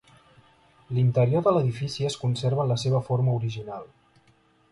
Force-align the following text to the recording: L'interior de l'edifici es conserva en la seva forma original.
L'interior 0.97 1.43
de 1.47 1.53
l'edifici 1.57 2.09
es 2.09 2.17
conserva 2.23 2.65
en 2.65 2.73
la 2.73 2.77
seva 2.87 3.01
forma 3.11 3.35
original. 3.43 3.85